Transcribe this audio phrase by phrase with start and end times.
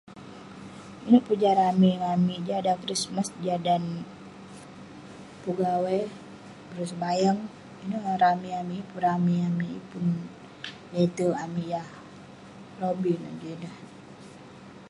[1.07, 2.39] Yeng peh jah ramey ngan amik.
[2.47, 3.83] Jah dan kerismas, jah dan
[5.41, 6.01] pun gawai,
[6.69, 7.39] ireh sebayang.
[7.83, 8.77] Ineh nan ramey amik.
[8.81, 10.05] Yeng pun ramey amik, yeng pun
[10.93, 11.87] lete'erk amik yah
[12.79, 13.75] lobih neh jin ineh.